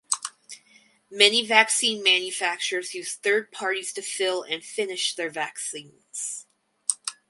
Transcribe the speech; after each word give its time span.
Many 1.11 1.45
vaccine 1.45 2.01
manufacturers 2.01 2.95
use 2.95 3.13
third 3.13 3.51
parties 3.51 3.93
to 3.93 4.01
fill 4.01 4.41
and 4.41 4.63
finish 4.63 5.13
their 5.13 5.29
vaccines. 5.29 6.47